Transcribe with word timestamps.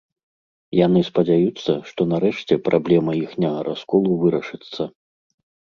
Яны 0.85 1.01
спадзяюцца, 1.09 1.71
што 1.91 2.01
нарэшце 2.15 2.59
праблема 2.71 3.11
іхняга 3.23 3.61
расколу 3.71 4.19
вырашыцца. 4.25 4.91